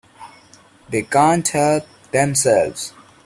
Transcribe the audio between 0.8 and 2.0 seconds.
They can't help